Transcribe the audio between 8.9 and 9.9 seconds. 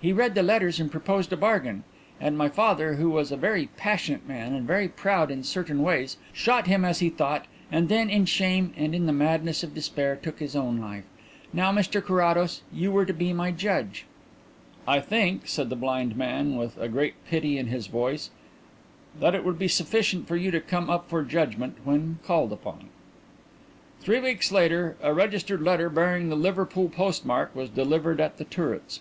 in the madness of